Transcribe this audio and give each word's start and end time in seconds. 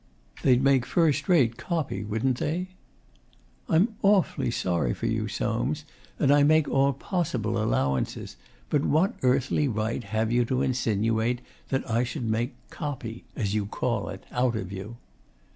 'They'd 0.41 0.63
make 0.63 0.83
first 0.83 1.29
rate 1.29 1.57
"copy," 1.57 2.03
wouldn't 2.03 2.39
they?' 2.39 2.69
'I'm 3.69 3.93
awfully 4.01 4.49
sorry 4.49 4.95
for 4.95 5.05
you, 5.05 5.27
Soames, 5.27 5.85
and 6.17 6.31
I 6.33 6.41
make 6.41 6.67
all 6.67 6.91
possible 6.93 7.61
allowances; 7.61 8.35
but 8.71 8.83
what 8.83 9.13
earthly 9.21 9.67
right 9.67 10.03
have 10.05 10.31
you 10.31 10.43
to 10.45 10.63
insinuate 10.63 11.41
that 11.69 11.87
I 11.87 12.03
should 12.03 12.23
make 12.25 12.55
"copy," 12.71 13.25
as 13.35 13.53
you 13.53 13.67
call 13.67 14.09
it, 14.09 14.25
out 14.31 14.55
of 14.55 14.71
you? 14.71 14.97